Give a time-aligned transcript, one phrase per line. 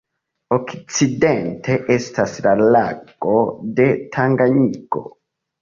[0.55, 3.37] Okcidente estas la lago
[3.81, 5.07] de Tanganjiko.